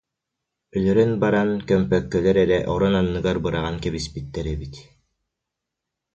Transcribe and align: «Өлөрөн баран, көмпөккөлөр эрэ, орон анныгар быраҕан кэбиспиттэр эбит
«Өлөрөн 0.77 1.11
баран, 1.23 1.51
көмпөккөлөр 1.69 2.37
эрэ, 2.43 2.59
орон 2.73 2.93
анныгар 3.01 3.37
быраҕан 3.45 3.75
кэбиспиттэр 3.83 4.45
эбит 4.53 4.75